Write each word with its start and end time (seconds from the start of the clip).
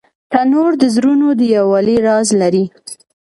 تنور 0.31 0.71
د 0.81 0.83
زړونو 0.95 1.27
د 1.39 1.41
یووالي 1.55 1.97
راز 2.07 2.27
لري 2.41 2.65